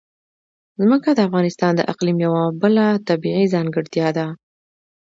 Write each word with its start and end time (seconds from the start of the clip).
ځمکه 0.81 1.09
د 1.13 1.19
افغانستان 1.27 1.71
د 1.75 1.81
اقلیم 1.91 2.17
یوه 2.25 2.43
بله 2.61 2.85
طبیعي 3.07 3.45
ځانګړتیا 3.53 4.07
ده. 4.17 4.27